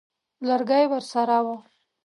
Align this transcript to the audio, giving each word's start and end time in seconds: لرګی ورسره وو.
لرګی 0.47 0.85
ورسره 0.91 1.37
وو. 1.45 1.55